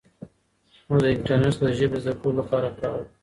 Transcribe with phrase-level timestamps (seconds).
[0.87, 3.09] موږ له انټرنیټ څخه د ژبې زده کولو لپاره کار اخلو.